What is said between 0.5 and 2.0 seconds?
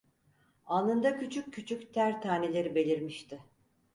Alnında küçük küçük